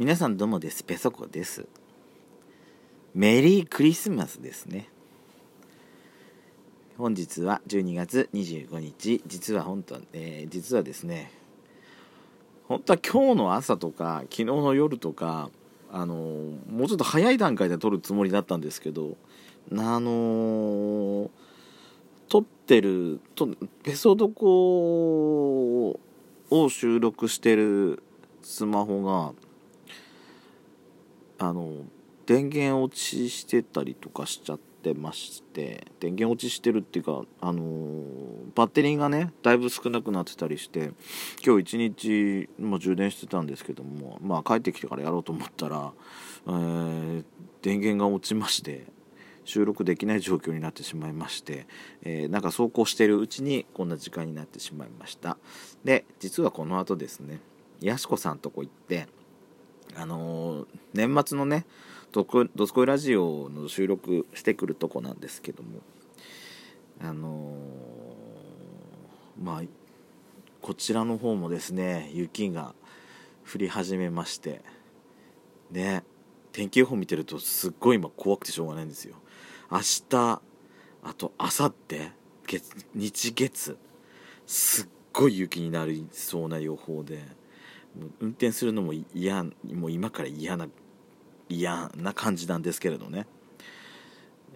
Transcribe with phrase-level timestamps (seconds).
[0.00, 0.82] 皆さんどうもです。
[0.82, 1.66] ペソコです。
[3.14, 4.88] メリークリスマスですね。
[6.96, 9.22] 本日は12月25日。
[9.26, 11.30] 実は本当は、えー、実はですね
[12.66, 15.50] 本当は今日の朝とか昨日の夜とか
[15.92, 19.18] あのー、もうちょっと早い段階で撮るつもりだったんですけど
[19.70, 21.30] あのー、
[22.30, 23.50] 撮ってると
[23.82, 28.02] ペソドコを収録してる
[28.40, 29.34] スマホが
[31.40, 31.84] あの
[32.26, 38.04] 電源落ちしてたりとかしちゃってまして電源落ちしてるっていうかあの
[38.54, 40.92] バッテリーがねだいぶ少なくなってたりして
[41.44, 45.92] 今日一日も充電してたんですけどもまあ帰ってきてからやろうと思ったら、
[46.46, 47.24] えー、
[47.62, 48.84] 電源が落ちまして
[49.46, 51.66] 収録できない状況になってしまいまして、
[52.02, 55.38] えー、なんか走行してるうちにこんな時間になってしまいました。
[55.84, 57.40] で実はこの後ですね
[57.80, 59.08] やしこさんとこ行って
[59.96, 61.66] あのー、年末のね
[62.12, 62.26] ド
[62.66, 65.80] スコイラジオの収録してくるとこなんですけども
[67.00, 69.62] あのー、まあ
[70.60, 72.74] こちらの方もですね雪が
[73.52, 74.60] 降り始めまして
[75.70, 76.02] ね
[76.52, 79.14] 天気予報見てるとすっごい今怖くてしょうがないんですよ。
[79.70, 80.42] 明日
[81.02, 82.10] あと明後日
[82.46, 83.76] 月日月
[84.46, 87.39] すっごい雪になりそうな予報で。
[88.20, 90.68] 運転するのも嫌もう今から嫌な
[91.48, 93.26] 嫌な感じなんですけれどね、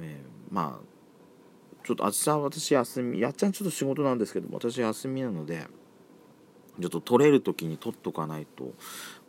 [0.00, 0.86] えー、まあ
[1.84, 5.66] ちょっと明日私休みやっちゃんちょっと仕事なんですけど私休みなので
[6.80, 8.74] ちょっと取れる時に取っとかないと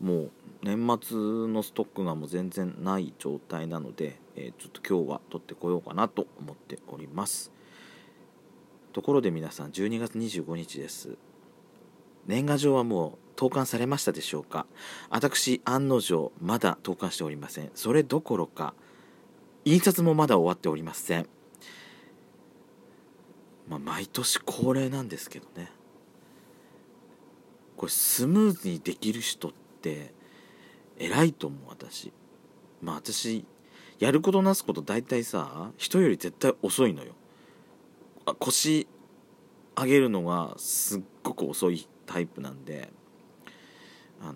[0.00, 0.30] もう
[0.62, 1.16] 年末
[1.48, 7.52] のストックがもう全然ない状態なので、えー、ちょっと今日は取ってこようかなと思っております。
[8.92, 11.16] ところで皆さん12月25日です。
[12.26, 14.66] 年賀状はもう投函されましたでしょうか？
[15.10, 17.70] 私案の定まだ投函しておりません。
[17.74, 18.74] それどころか
[19.64, 21.28] 印刷もまだ終わっておりません。
[23.68, 25.70] まあ毎年恒例なんですけどね。
[27.76, 30.14] これスムーズにできる人って
[30.98, 32.12] 偉いと思う私。
[32.80, 33.44] まあ私
[33.98, 37.12] やることなすこと大体さ人より絶対遅いのよ。
[38.38, 38.88] 腰
[39.76, 42.90] 上げるのがすっごく遅いタイプなんで。
[44.22, 44.34] あの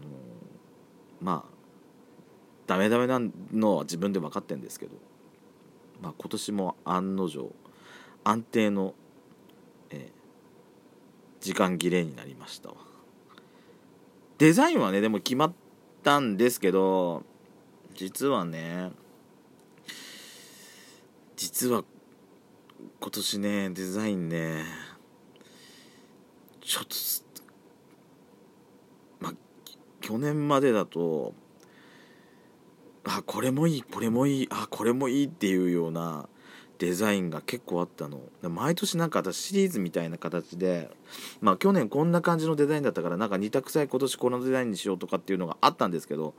[1.21, 1.61] まあ
[2.67, 3.21] ダメダメな
[3.53, 4.93] のは自分で分かってるんですけど、
[6.01, 7.53] まあ、今年も案の定
[8.23, 8.95] 安定の、
[9.91, 12.71] えー、時間切れになりました
[14.39, 15.53] デザインはねでも決まっ
[16.03, 17.25] たんですけど
[17.95, 18.93] 実はね
[21.37, 21.85] 実は
[23.01, 24.63] 今年ねデザインね
[26.61, 27.30] ちょっと
[30.01, 31.35] 去年までだと
[33.05, 36.29] あこれもいいこれもいいあこれもいいっていうような
[36.79, 38.21] デザインが結構あったの。
[38.43, 40.91] 毎年なんか私シリーズみたいな形で
[41.43, 46.35] まあ去年こんな感じのデザインだったからなんか似たくさい今年このデザインにしようとかっていうのがあったんですけど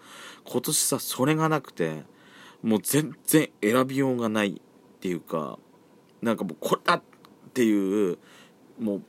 [0.46, 2.04] 今年さそれがなくて
[2.64, 5.60] もう全然選びようがないっていうか
[6.22, 7.02] なんかもうこれだっ
[7.54, 8.18] ていう
[8.80, 9.02] もう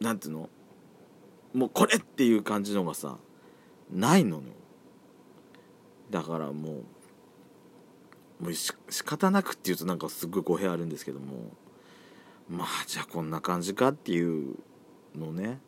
[0.00, 0.50] なんていうの？
[1.56, 3.16] もうこれっていう感じのがさ
[3.90, 4.42] ないのよ。
[6.10, 6.82] だからも
[8.40, 11.50] うもうし仕方なくっていうとなんかすっごい語弊あるんですけども
[12.48, 14.56] まあじゃあこんな感じかっていう
[15.16, 15.58] のね。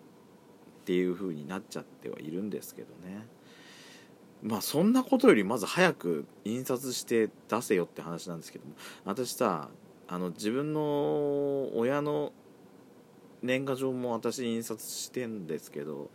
[0.82, 3.26] っていう風になっちゃってはいるんですけどね。
[4.43, 8.72] まあそんなことよりまず早く印刷して出せよって話なんですけども
[9.05, 9.69] 私さ
[10.06, 12.32] あの自分の親の
[13.43, 16.10] 年賀状も私印刷してんですけど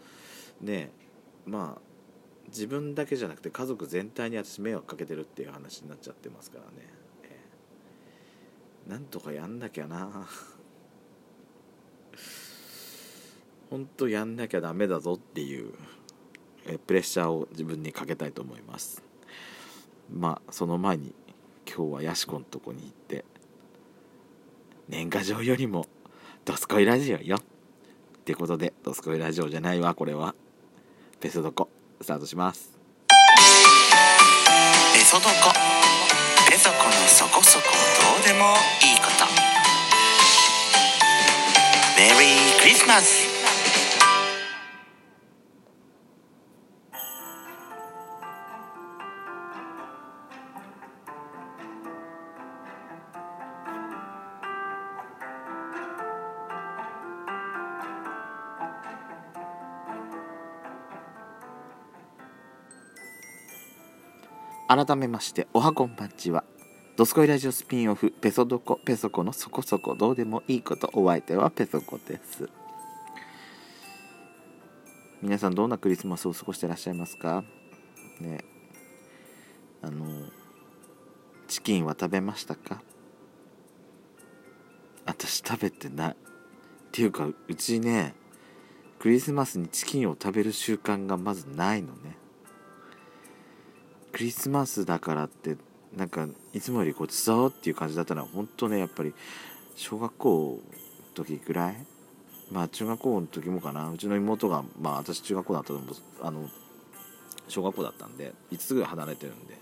[0.62, 0.92] ね
[1.46, 1.82] まあ
[2.48, 6.88] 自分だけじゃなくて家族全体に私迷惑かけてるっていう話になっちゃってますからね、
[7.24, 10.28] えー、なんとかやんなきゃな。
[13.70, 15.74] ほんとやんなきゃダメだぞっていう、
[16.68, 19.02] えー、プレッシャーを自分にかけたいと思います。
[20.12, 21.16] まあその前に
[21.68, 23.26] 今日はヤシコんとこに行って
[24.88, 25.88] 年賀状よりも
[26.46, 27.38] ドスコイラジオよ。
[27.38, 27.40] っ
[28.26, 30.36] てことで、ドスコイラジオじゃないわ、これは。
[31.22, 31.70] ペソドコ、
[32.02, 32.70] スタートします。
[34.94, 35.30] ペソドコ。
[36.52, 37.66] ペソコのそこそこ
[38.18, 39.26] どうでもいいこと。
[41.98, 43.23] メリークリスマス
[64.76, 66.44] 改めましておはこんばんちは。
[66.96, 72.50] ドスコイラジオスピンオフペソドコペソコのそこそこどうでもいいことお相手はペソコです。
[75.22, 77.44] 皆さんどんなクリスマスを過ごしてらっしゃいますか？
[78.20, 78.44] ね。
[79.84, 80.08] あの
[81.48, 82.82] チキンは食べましたか？
[85.06, 86.12] 私食べてない。
[86.14, 86.16] っ
[86.92, 88.16] ていうかうちね
[88.98, 92.18] クリスマスにチキンを食べる習慣がまずないのね。
[94.14, 95.58] クリスマスだからって
[95.98, 98.16] なんかいつもよりごちそうっていう感じだった。
[98.16, 99.14] のは本当ねやっぱり
[99.76, 101.86] 小学校の時ぐらい。
[102.52, 103.90] まあ中学校の時もかな。
[103.90, 105.86] うちの妹がまあ私中学校だったのも
[106.22, 106.48] あの
[107.48, 109.54] 小学校だったんで5つぐらい離れてるんで。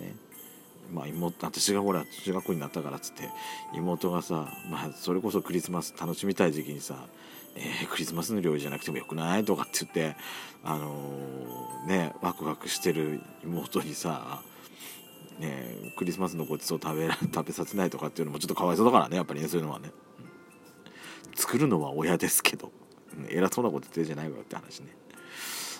[0.00, 0.14] ね。
[0.92, 3.28] まあ妹私がほら中学校になったからっつって
[3.74, 7.06] 妹がさまあそれこそクリスマス楽しみたい時期にさ
[7.58, 10.16] えー、クリスマスの料理じゃなくてもよくないとかって言って
[10.62, 14.42] あのー、ねワクワクしてる妹にさ
[15.38, 19.90] ねクリスマスのごちそう食べ 食べさせないとかっていうのもちょっとかわいそうだからねやっぱりねそういうのはね、
[21.34, 22.72] 作るのは親ですけど、
[23.28, 24.96] 偉そうなこと言ってるじゃないわって話ね。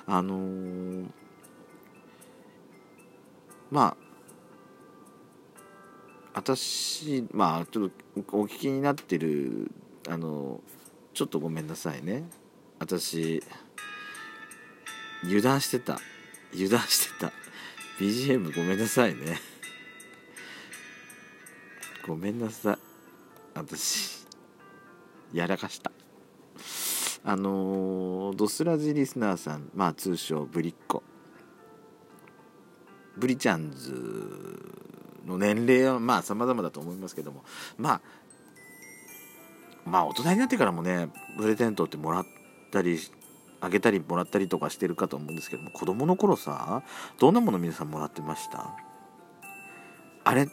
[0.07, 1.07] あのー、
[3.71, 4.09] まあ
[6.35, 9.71] 私まあちょっとお聞きになってる
[10.09, 10.61] あの
[11.19, 12.23] ちょっとごめんなさいね。
[12.79, 13.43] 私
[15.25, 15.99] 油断してた。
[16.55, 17.33] 油断してた。
[17.99, 19.41] BGM ごめんなさいね。
[22.07, 22.79] ごめんなさい。
[23.53, 24.29] 私
[25.33, 25.91] やらかした。
[27.25, 31.03] あのー、ドスラジリスナーさんまあ通称ブリッコ。
[33.17, 33.93] ブリちゃんズ
[35.27, 37.43] の年齢はまあ様々だと思いますけども。
[37.77, 38.01] まあ
[39.89, 42.27] まあ大人になってからもねプレゼントってもらっ
[42.71, 42.99] たり
[43.61, 46.83] あげたりもらったりとかしてるかと思うんですけども子供の頃さ
[47.19, 48.71] どんなもの皆さんもらってました？
[50.25, 50.49] あれ？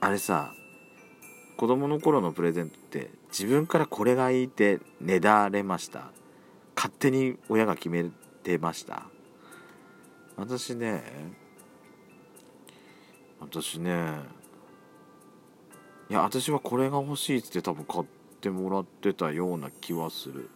[0.00, 0.52] あれさ
[1.56, 6.10] 子供の頃のプレゼントって自分からこれがいいってねだれました？
[6.76, 8.04] 勝手に親が決め
[8.42, 9.04] てました？
[10.36, 11.02] 私ね
[13.40, 14.18] 私ね
[16.10, 18.04] いや私はこれが欲しいっつって多分買っ
[18.40, 20.50] てもらってたような気はする。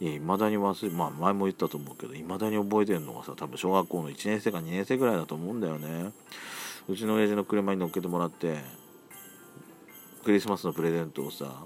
[0.00, 6.12] いや未だに忘れまあ前も言ったと思うけど未だに覚えてるのがさ多分小学校の1年生か2年生ぐらいだと思うんだよね。
[6.88, 8.58] うちの親父の車に乗っけてもらって
[10.24, 11.64] クリスマスのプレゼントをさ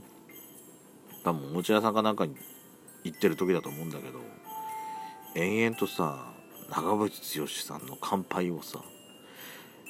[1.23, 2.35] 多分おもちゃ屋さんかなんかに
[3.05, 4.19] 行ってる時だと思うんだけど
[5.35, 6.33] 延々とさ
[6.71, 8.83] 長渕剛さんの「乾杯」をさ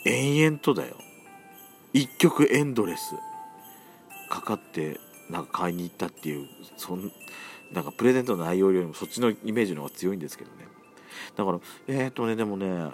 [0.05, 0.97] 延々とだよ。
[1.93, 3.15] 一曲エンドレス。
[4.31, 4.99] かかって
[5.29, 6.49] なんか買いに行ったっていう
[6.79, 7.13] そん
[7.73, 10.67] なんかプレゼントの内容よりもそっちのイメージの方が強いんですけどね。
[11.37, 12.91] だからえっ、ー、とねでもね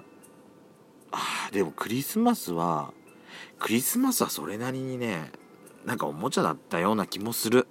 [1.12, 2.92] あでもクリスマスは
[3.58, 5.30] クリスマスはそれなりにね
[5.84, 7.68] なんかおもちゃだったような気もする。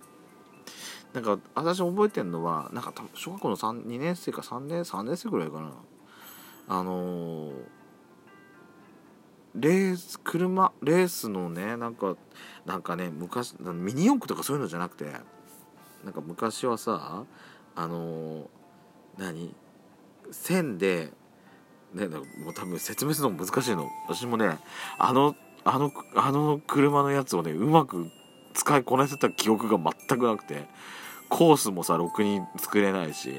[1.14, 5.72] なんか私覚えてるのはなんか小学校の2年生か3年3年生ぐらいかな。
[6.68, 7.54] あのー、
[9.56, 12.16] レース車レースのねなんか
[12.66, 15.06] なんかね昔ミニ四駆とかそういうのじゃなくて
[16.04, 17.24] なんか昔はさ
[17.76, 18.46] あのー、
[19.18, 19.56] 何？
[20.32, 21.12] 線で
[21.94, 22.20] ねも
[22.50, 23.90] う多分説明するのも難しいの。
[24.08, 24.58] 私もね
[24.98, 28.08] あのあのあの車のやつをねうまく
[28.54, 30.66] 使いこなせた記憶が全くなくて
[31.30, 33.34] コースもさろくに作れないし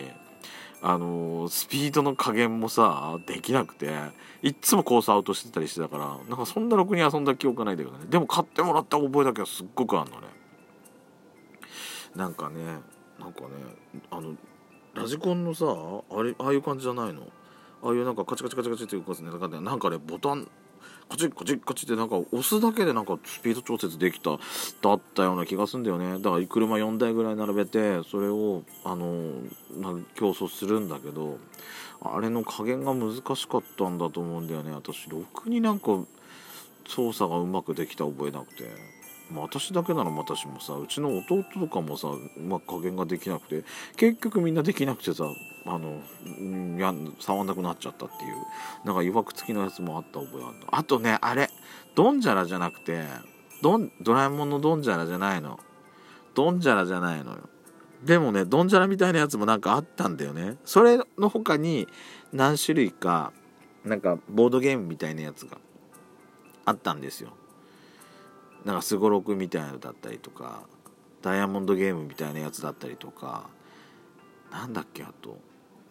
[0.89, 3.93] あのー、スピードの加減もさできなくて
[4.41, 8.05] いっつもコースアウトしてたりしてたからなんかそんなろくに遊んだ記憶がないんだけどね。
[8.09, 10.29] でも買ってもらった覚えだけはすっごくあんのね。
[12.15, 12.63] なんかね
[13.19, 13.49] なんかね
[14.13, 14.37] あの
[14.95, 17.23] ラジコンのさあれああいう感じじゃないの？
[17.83, 20.49] ああいうなんかカチカチカチカチっていうかねなんかねボタン
[21.09, 29.33] カチッカチッカチってなんか押すだけでなんかスピード調節できただったような気がするんだよねだから車4台ぐらい並べてそれをあの
[30.17, 31.39] 競争するんだけど
[32.03, 35.87] あれの加減が難しかったんだと思うんだよね私ろくになんか
[36.89, 38.97] 操作がうまくできた覚えなくて。
[39.31, 43.65] まあ、私だけなら私もさうちの弟とかもさ、まあ、加減ができなくて
[43.97, 45.25] 結局みんなできなくてさ
[45.67, 46.01] あの
[46.79, 48.35] や触んなくなっちゃったっていう
[48.85, 51.51] なんかいわくつきのやつもあった覚えあるあとねあれ
[51.97, 53.05] ドンジャラじゃなくて
[53.63, 55.59] ドンドラえもんのドンジャラじゃないの。
[56.35, 57.49] ドンジャラじゃないのよ。
[58.05, 60.57] でもねドンジャラみたいなやつもなんかあったんだよね。
[60.65, 61.89] それの他に
[62.33, 63.33] 何種類か
[63.85, 65.59] なんかボードゲームみたいなやつが
[66.65, 67.31] あったんですよ。
[68.67, 70.65] なんかすごろくみたいなのだったりとか
[71.23, 73.49] ダイヤモンドゲームみたいなやつだったりとか
[74.51, 75.39] なんだっけあと。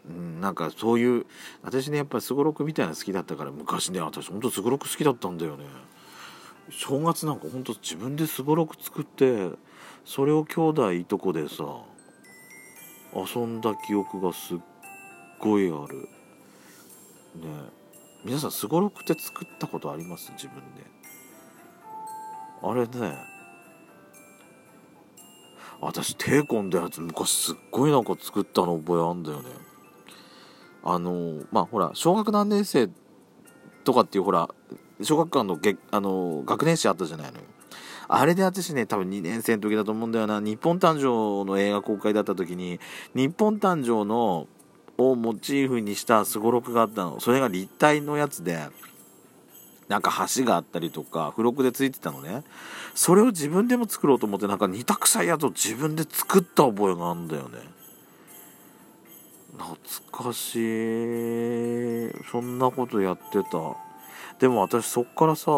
[0.08, 1.25] うん、なんかそういう
[1.63, 5.65] 私ねやっぱすごろくみたいなの好きだったから昔ね私ほんとすごろく好きだったんだよね。
[6.70, 9.51] 正月なんかほんと自分ですごろく作って
[10.03, 11.63] それを兄弟いとこでさ
[13.15, 14.58] 遊んだ記憶がすっ
[15.39, 16.01] ごいある。
[16.01, 16.10] ね。
[18.25, 20.32] 皆さんすごろくって作ったことあります？
[20.34, 20.84] 自分で。
[22.67, 23.15] あれね。
[25.79, 29.50] 私テーコンでやつ昔すっごいなんか作ったの覚えあんだよね。
[30.84, 32.89] あのまあほら小学何年生
[33.84, 34.50] とかっていうほら
[35.01, 37.43] 小学館のげあの学年誌あったじゃないのよ。
[38.07, 40.39] あれで私ね多分2年生の時だと思うんだよな。
[40.39, 42.79] 日本誕生の映画公開だった時に
[43.13, 44.48] 日本誕生の
[44.98, 47.19] をモチーフにしたすごろくがあったの。
[47.19, 48.57] それが立体のやつで
[49.88, 52.44] なんか橋があったりとか付録でついてたのね。
[52.94, 57.60] それを自分でも作ろうと思ってなんか似た臭いやつを自分で作った覚えがあるんだよね。
[59.58, 62.12] 懐かしい。
[62.32, 63.86] そんなことやってた。
[64.39, 65.51] でも私そっからさ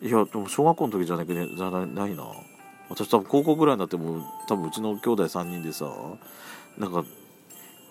[0.00, 2.24] いやでも小学校の時じゃなくてじゃないな
[2.88, 5.90] 私多分高校ぐらいになっても多分うちの兄弟3人でさ
[6.78, 7.04] なんか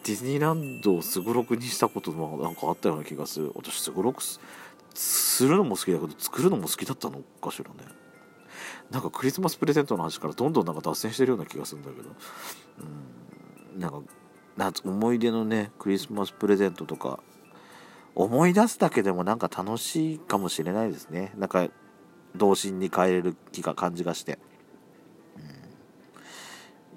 [0.03, 3.51] ディズニーランドをすごろくにしたこともなんかあったような気がする。
[3.55, 4.23] 私すごろく
[4.93, 7.75] するのも好きだけど作るのも好きだったのかしらね。
[8.89, 12.09] なんかクリスマスプレゼントの話からどんどんなんか脱線してるような気がするんだけど。
[12.79, 13.79] うん。
[13.79, 14.01] なんか
[14.57, 17.19] 夏思い出のねクリスマスプレゼントとか
[18.15, 21.31] 思い出すだけでもなんか楽しいかもしれないですね。
[21.37, 21.69] なんか
[22.35, 24.39] 童心に帰れる気が感じがして、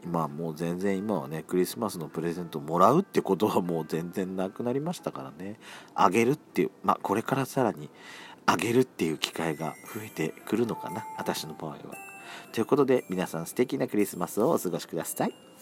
[0.06, 5.58] まあ、もう全然今はねクリスマスのプレゼントもらうってことはもう全然なくなりましたからね。
[5.94, 7.90] あげるっていうまあこれからさらに
[8.46, 11.78] あげるっていう機会が増えてくるのかな私の場合は。
[12.52, 15.53] ということで皆さん素敵なクリスマスをお過ごしください。